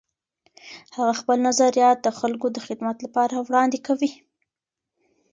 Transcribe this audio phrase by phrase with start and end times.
[0.95, 4.11] هغه خپل نظریات د خلګو د خدمت لپاره وړاندې کوي.